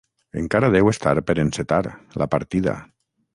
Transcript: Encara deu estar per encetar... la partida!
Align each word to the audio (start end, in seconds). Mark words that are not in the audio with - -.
Encara 0.41 0.69
deu 0.75 0.89
estar 0.91 1.13
per 1.27 1.35
encetar... 1.43 1.81
la 2.23 2.29
partida! 2.37 2.75